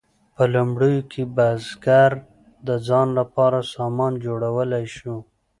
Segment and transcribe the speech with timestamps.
[0.35, 2.11] په لومړیو کې بزګر
[2.67, 5.15] د ځان لپاره سامان جوړولی شو.